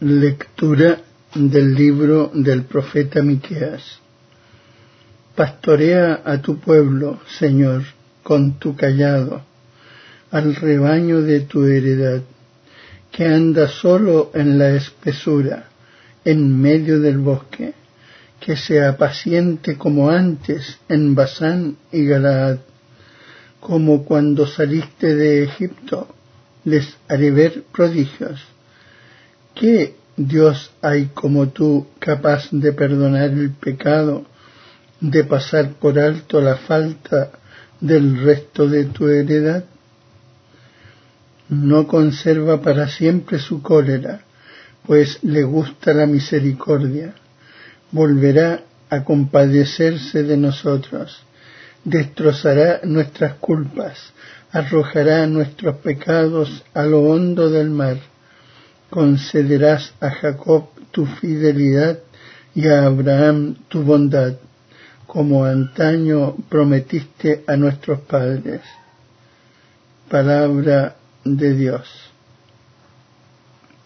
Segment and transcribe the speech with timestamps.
[0.00, 1.00] Lectura
[1.34, 3.98] del libro del profeta Miqueas.
[5.34, 7.82] Pastorea a tu pueblo, Señor,
[8.22, 9.42] con tu callado,
[10.30, 12.22] al rebaño de tu heredad,
[13.10, 15.64] que anda solo en la espesura,
[16.24, 17.74] en medio del bosque,
[18.38, 22.58] que sea paciente como antes en Basán y Galaad,
[23.58, 26.06] como cuando saliste de Egipto,
[26.64, 28.40] les haré ver prodigios
[29.58, 34.24] ¿Qué Dios hay como tú capaz de perdonar el pecado,
[35.00, 37.32] de pasar por alto la falta
[37.80, 39.64] del resto de tu heredad?
[41.48, 44.20] No conserva para siempre su cólera,
[44.86, 47.14] pues le gusta la misericordia.
[47.90, 51.24] Volverá a compadecerse de nosotros,
[51.82, 54.12] destrozará nuestras culpas,
[54.52, 57.98] arrojará nuestros pecados a lo hondo del mar
[58.90, 61.98] concederás a Jacob tu fidelidad
[62.54, 64.34] y a Abraham tu bondad,
[65.06, 68.62] como antaño prometiste a nuestros padres.
[70.10, 72.07] Palabra de Dios.